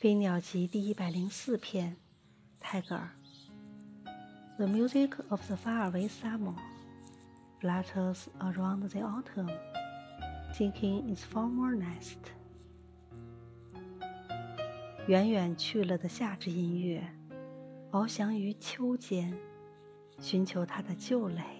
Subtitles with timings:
[0.02, 1.94] 《飞鸟集》第一百零四篇，
[2.58, 3.10] 泰戈尔。
[4.56, 6.54] The music of the faraway summer
[7.60, 9.50] flutters around the autumn,
[10.54, 12.16] seeking its former nest。
[15.06, 17.06] 远远去了的夏之音乐，
[17.90, 19.36] 翱翔于秋间，
[20.18, 21.59] 寻求它的旧垒。